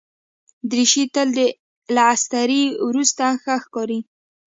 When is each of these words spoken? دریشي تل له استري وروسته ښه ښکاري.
دریشي 0.69 1.03
تل 1.13 1.29
له 1.95 2.03
استري 2.13 2.63
وروسته 2.87 3.25
ښه 3.43 3.55
ښکاري. 3.63 3.99